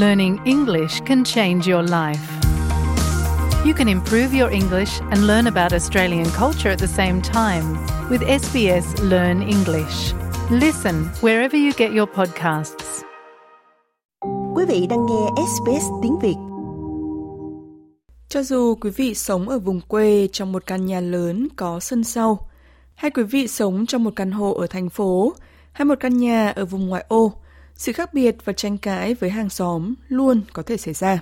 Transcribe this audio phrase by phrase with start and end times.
[0.00, 2.24] learning English can change your life.
[3.66, 7.64] You can improve your English and learn about Australian culture at the same time
[8.10, 10.14] with SBS Learn English.
[10.50, 13.02] Listen wherever you get your podcasts.
[14.54, 16.36] Quý vị đang nghe SBS tiếng Việt.
[18.28, 22.04] Cho dù quý vị sống ở vùng quê trong một căn nhà lớn có sân
[22.04, 22.48] sau,
[22.94, 25.34] hay quý vị sống trong một căn hộ ở thành phố,
[25.72, 27.39] hay một căn nhà ở vùng ngoại ô,
[27.80, 31.20] sự khác biệt và tranh cãi với hàng xóm luôn có thể xảy ra.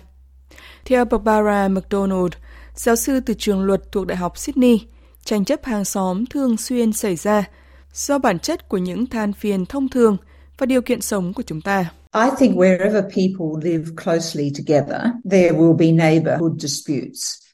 [0.84, 2.32] Theo Barbara McDonald,
[2.74, 4.86] giáo sư từ trường luật thuộc Đại học Sydney,
[5.24, 7.44] tranh chấp hàng xóm thường xuyên xảy ra
[7.92, 10.16] do bản chất của những than phiền thông thường
[10.58, 11.92] và điều kiện sống của chúng ta.
[12.14, 17.47] I think wherever people live closely together, there will be neighborhood disputes.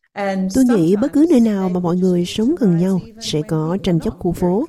[0.55, 4.01] Tôi nghĩ bất cứ nơi nào mà mọi người sống gần nhau sẽ có tranh
[4.01, 4.65] chấp khu phố.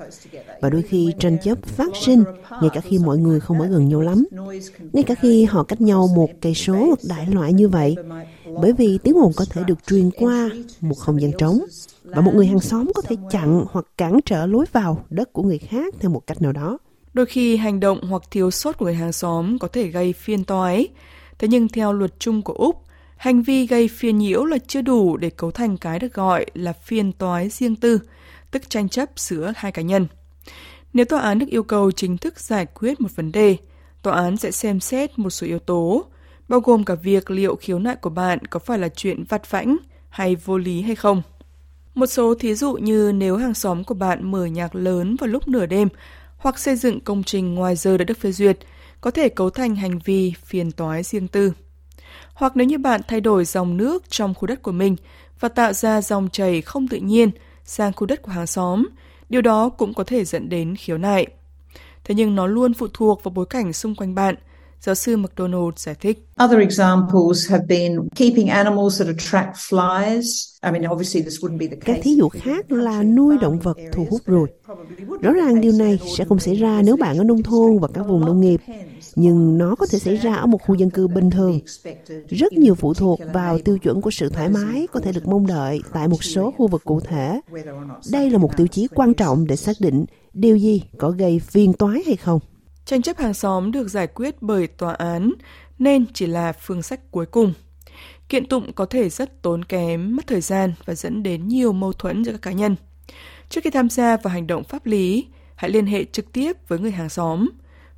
[0.61, 2.23] Và đôi khi tranh chấp phát sinh
[2.61, 4.25] ngay cả khi mọi người không ở gần nhau lắm.
[4.93, 7.95] Ngay cả khi họ cách nhau một cây số hoặc đại loại như vậy.
[8.61, 10.49] Bởi vì tiếng ồn có thể được truyền qua
[10.81, 11.59] một không gian trống.
[12.03, 15.43] Và một người hàng xóm có thể chặn hoặc cản trở lối vào đất của
[15.43, 16.77] người khác theo một cách nào đó.
[17.13, 20.43] Đôi khi hành động hoặc thiếu sót của người hàng xóm có thể gây phiên
[20.43, 20.87] toái.
[21.39, 22.75] Thế nhưng theo luật chung của Úc,
[23.15, 26.73] hành vi gây phiền nhiễu là chưa đủ để cấu thành cái được gọi là
[26.73, 27.99] phiên toái riêng tư,
[28.51, 30.07] tức tranh chấp giữa hai cá nhân.
[30.93, 33.57] Nếu tòa án được yêu cầu chính thức giải quyết một vấn đề,
[34.01, 36.05] tòa án sẽ xem xét một số yếu tố,
[36.47, 39.77] bao gồm cả việc liệu khiếu nại của bạn có phải là chuyện vặt vãnh
[40.09, 41.21] hay vô lý hay không.
[41.93, 45.47] Một số thí dụ như nếu hàng xóm của bạn mở nhạc lớn vào lúc
[45.47, 45.87] nửa đêm
[46.37, 48.57] hoặc xây dựng công trình ngoài giờ đã được phê duyệt,
[49.01, 51.53] có thể cấu thành hành vi phiền toái riêng tư.
[52.33, 54.95] Hoặc nếu như bạn thay đổi dòng nước trong khu đất của mình
[55.39, 57.29] và tạo ra dòng chảy không tự nhiên
[57.63, 58.87] sang khu đất của hàng xóm,
[59.29, 61.27] điều đó cũng có thể dẫn đến khiếu nại.
[62.03, 64.35] Thế nhưng nó luôn phụ thuộc vào bối cảnh xung quanh bạn,
[64.85, 66.27] giáo sư McDonald giải thích.
[66.43, 70.23] Other examples have been keeping animals that attract flies.
[70.63, 71.93] I mean, obviously this wouldn't be the case.
[71.93, 74.47] Các thí dụ khác là nuôi động vật thu hút ruồi.
[75.21, 78.07] Rõ ràng điều này sẽ không xảy ra nếu bạn ở nông thôn và các
[78.07, 78.61] vùng nông nghiệp,
[79.15, 81.59] nhưng nó có thể xảy ra ở một khu dân cư bình thường.
[82.29, 85.47] Rất nhiều phụ thuộc vào tiêu chuẩn của sự thoải mái có thể được mong
[85.47, 87.41] đợi tại một số khu vực cụ thể.
[88.11, 91.73] Đây là một tiêu chí quan trọng để xác định điều gì có gây phiền
[91.73, 92.39] toái hay không.
[92.85, 95.31] Tranh chấp hàng xóm được giải quyết bởi tòa án
[95.79, 97.53] nên chỉ là phương sách cuối cùng.
[98.29, 101.93] Kiện tụng có thể rất tốn kém, mất thời gian và dẫn đến nhiều mâu
[101.93, 102.75] thuẫn giữa các cá nhân.
[103.49, 106.79] Trước khi tham gia vào hành động pháp lý, hãy liên hệ trực tiếp với
[106.79, 107.49] người hàng xóm.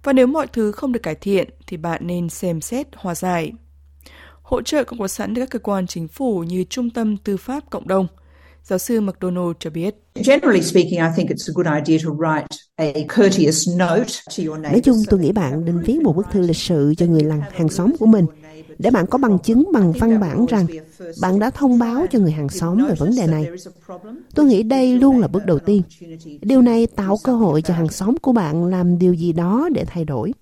[0.03, 3.52] Và nếu mọi thứ không được cải thiện thì bạn nên xem xét hòa giải.
[4.42, 7.38] Hỗ trợ cũng có sẵn từ các cơ quan chính phủ như Trung tâm Tư
[7.38, 8.08] pháp Cộng đồng.
[8.69, 9.95] Giáo sư McDonald cho biết.
[10.16, 14.59] Generally speaking, I think it's a good idea to write a courteous note to your
[14.59, 14.72] neighbor.
[14.72, 17.41] Nói chung tôi nghĩ bạn nên viết một bức thư lịch sự cho người làng
[17.53, 18.25] hàng xóm của mình
[18.79, 20.66] để bạn có bằng chứng bằng văn bản rằng
[21.22, 23.47] bạn đã thông báo cho người hàng xóm về vấn đề này.
[24.35, 25.81] Tôi nghĩ đây luôn là bước đầu tiên.
[26.41, 29.85] Điều này tạo cơ hội cho hàng xóm của bạn làm điều gì đó để
[29.85, 30.34] thay đổi.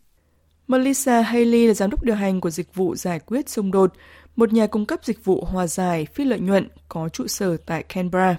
[0.67, 3.93] Melissa Haley là giám đốc điều hành của dịch vụ giải quyết xung đột,
[4.35, 7.83] một nhà cung cấp dịch vụ hòa giải phi lợi nhuận có trụ sở tại
[7.83, 8.37] Canberra.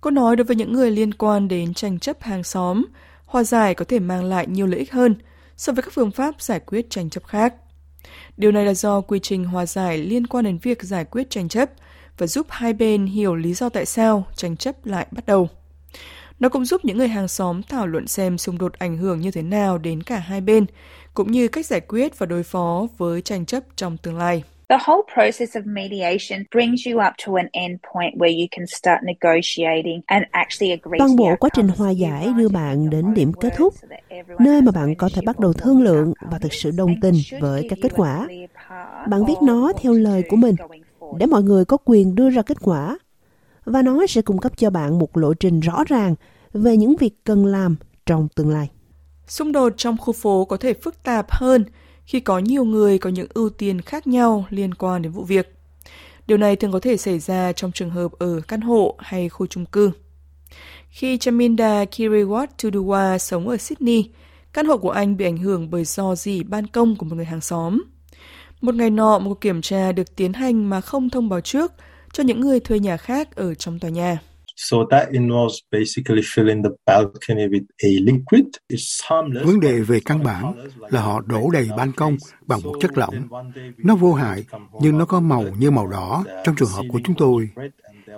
[0.00, 2.84] Cô nói đối với những người liên quan đến tranh chấp hàng xóm,
[3.24, 5.14] hòa giải có thể mang lại nhiều lợi ích hơn
[5.56, 7.54] so với các phương pháp giải quyết tranh chấp khác.
[8.36, 11.48] Điều này là do quy trình hòa giải liên quan đến việc giải quyết tranh
[11.48, 11.70] chấp
[12.18, 15.48] và giúp hai bên hiểu lý do tại sao tranh chấp lại bắt đầu.
[16.40, 19.30] Nó cũng giúp những người hàng xóm thảo luận xem xung đột ảnh hưởng như
[19.30, 20.66] thế nào đến cả hai bên,
[21.14, 24.42] cũng như cách giải quyết và đối phó với tranh chấp trong tương lai.
[24.68, 28.66] The whole process of mediation brings you up to an end point where you can
[28.66, 33.32] start negotiating and actually agree Toàn bộ quá trình hòa giải đưa bạn đến điểm
[33.32, 33.74] kết thúc,
[34.38, 37.66] nơi mà bạn có thể bắt đầu thương lượng và thực sự đồng tình với
[37.70, 38.28] các kết quả.
[39.08, 40.54] Bạn viết nó theo lời của mình,
[41.18, 42.98] để mọi người có quyền đưa ra kết quả.
[43.64, 46.14] Và nó sẽ cung cấp cho bạn một lộ trình rõ ràng
[46.52, 47.76] về những việc cần làm
[48.06, 48.70] trong tương lai.
[49.26, 51.64] Xung đột trong khu phố có thể phức tạp hơn
[52.06, 55.52] khi có nhiều người có những ưu tiên khác nhau liên quan đến vụ việc.
[56.26, 59.46] Điều này thường có thể xảy ra trong trường hợp ở căn hộ hay khu
[59.46, 59.90] chung cư.
[60.88, 64.10] Khi Chaminda Kiriwat Tuduwa sống ở Sydney,
[64.52, 67.24] căn hộ của anh bị ảnh hưởng bởi do dỉ ban công của một người
[67.24, 67.82] hàng xóm.
[68.60, 71.72] Một ngày nọ, một cuộc kiểm tra được tiến hành mà không thông báo trước
[72.12, 74.18] cho những người thuê nhà khác ở trong tòa nhà.
[74.56, 78.44] So that involves basically filling the balcony with a liquid.
[78.68, 79.46] It's harmless.
[79.46, 82.16] Vấn đề về căn bản là họ đổ đầy ban công
[82.46, 83.14] bằng một chất lỏng.
[83.76, 84.44] Nó vô hại,
[84.80, 87.50] nhưng nó có màu như màu đỏ trong trường hợp của chúng tôi.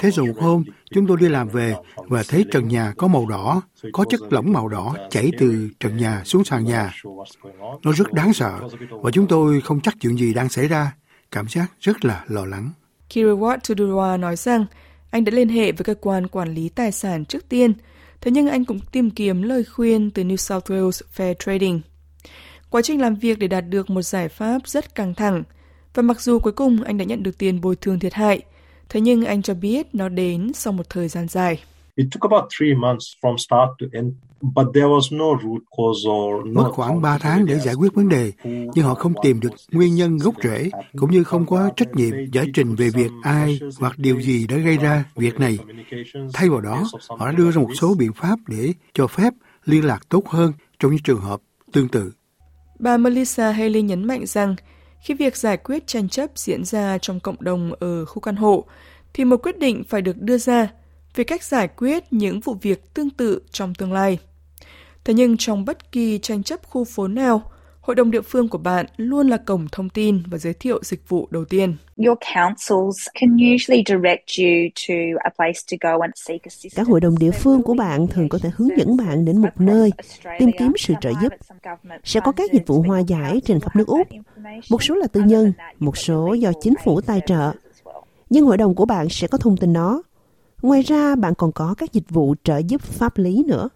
[0.00, 3.26] Thế rồi một hôm, chúng tôi đi làm về và thấy trần nhà có màu
[3.26, 3.62] đỏ,
[3.92, 6.92] có chất lỏng màu đỏ chảy từ trần nhà xuống sàn nhà.
[7.82, 8.58] Nó rất đáng sợ
[8.90, 10.94] và chúng tôi không chắc chuyện gì đang xảy ra.
[11.30, 12.70] Cảm giác rất là lo lắng.
[13.10, 14.66] Kiriwat Tudurwa nói rằng
[15.10, 17.72] anh đã liên hệ với cơ quan quản lý tài sản trước tiên,
[18.20, 21.80] thế nhưng anh cũng tìm kiếm lời khuyên từ New South Wales Fair Trading.
[22.70, 25.42] Quá trình làm việc để đạt được một giải pháp rất căng thẳng,
[25.94, 28.42] và mặc dù cuối cùng anh đã nhận được tiền bồi thường thiệt hại,
[28.88, 31.62] thế nhưng anh cho biết nó đến sau một thời gian dài.
[31.98, 36.08] It took about three months from start to end, but there was no root cause
[36.08, 39.40] or no Mất khoảng 3 tháng để giải quyết vấn đề, nhưng họ không tìm
[39.40, 43.10] được nguyên nhân gốc rễ, cũng như không có trách nhiệm giải trình về việc
[43.22, 45.58] ai hoặc điều gì đã gây ra việc này.
[46.34, 49.32] Thay vào đó, họ đã đưa ra một số biện pháp để cho phép
[49.64, 51.40] liên lạc tốt hơn trong những trường hợp
[51.72, 52.12] tương tự.
[52.78, 54.56] Bà Melissa Haley nhấn mạnh rằng
[55.00, 58.64] khi việc giải quyết tranh chấp diễn ra trong cộng đồng ở khu căn hộ,
[59.14, 60.68] thì một quyết định phải được đưa ra
[61.18, 64.18] về cách giải quyết những vụ việc tương tự trong tương lai.
[65.04, 67.42] Thế nhưng trong bất kỳ tranh chấp khu phố nào,
[67.80, 71.08] hội đồng địa phương của bạn luôn là cổng thông tin và giới thiệu dịch
[71.08, 71.76] vụ đầu tiên.
[71.96, 74.48] Your councils can usually direct you
[74.88, 76.76] to a place to go and seek assistance.
[76.76, 79.60] Các hội đồng địa phương của bạn thường có thể hướng dẫn bạn đến một
[79.60, 79.90] nơi
[80.38, 81.32] tìm kiếm sự trợ giúp.
[82.04, 84.08] Sẽ có các dịch vụ hòa giải trên khắp nước Úc.
[84.70, 87.52] Một số là tư nhân, một số do chính phủ tài trợ.
[88.30, 90.02] Nhưng hội đồng của bạn sẽ có thông tin đó.
[90.62, 93.68] Ngoài ra, bạn còn có các dịch vụ trợ giúp pháp lý nữa.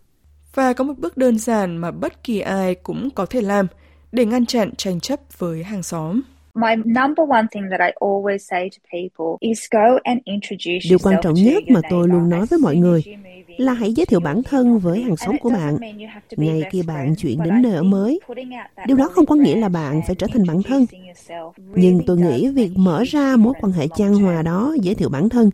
[0.55, 3.67] Và có một bước đơn giản mà bất kỳ ai cũng có thể làm
[4.12, 6.20] để ngăn chặn tranh chấp với hàng xóm.
[6.55, 10.99] My number one thing that I always say to people is go and introduce Điều
[11.02, 13.02] quan trọng nhất mà tôi luôn nói với mọi người
[13.56, 15.76] là hãy giới thiệu bản thân với hàng xóm của bạn
[16.37, 18.20] ngay khi bạn chuyển đến nơi ở mới.
[18.87, 20.87] Điều đó không có nghĩa là bạn phải trở thành bản thân.
[21.75, 25.29] Nhưng tôi nghĩ việc mở ra mối quan hệ chan hòa đó, giới thiệu bản
[25.29, 25.50] thân,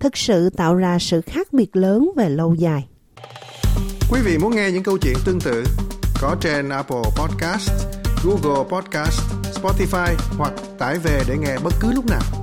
[0.00, 2.88] thực sự tạo ra sự khác biệt lớn về lâu dài.
[4.10, 5.64] Quý vị muốn nghe những câu chuyện tương tự
[6.20, 7.70] có trên Apple Podcast,
[8.24, 9.20] Google Podcast,
[9.54, 12.39] Spotify hoặc tải về để nghe bất cứ lúc nào.